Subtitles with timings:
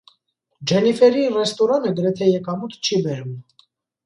[0.71, 3.39] Ջենիֆերի ռեստորանը գրեթե եկամուտ չի բերում։